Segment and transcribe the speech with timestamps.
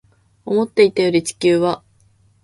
[0.47, 1.83] 思っていたより地球は